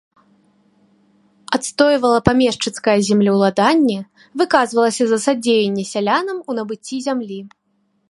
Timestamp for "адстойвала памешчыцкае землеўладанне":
1.57-3.99